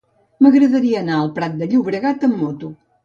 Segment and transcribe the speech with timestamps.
[0.45, 2.73] M'agradaria anar al Prat de Llobregat amb moto.